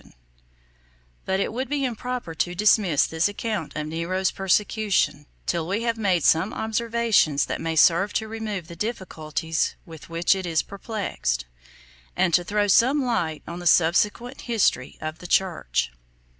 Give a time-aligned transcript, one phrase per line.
[1.27, 5.95] ]But it would be improper to dismiss this account of Nero's persecution, till we have
[5.95, 11.45] made some observations that may serve to remove the difficulties with which it is perplexed,
[12.15, 15.91] and to throw some light on the subsequent history of the church.